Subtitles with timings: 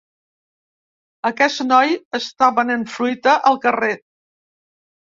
[1.31, 3.97] Aquest noi està venent fruita al carrer.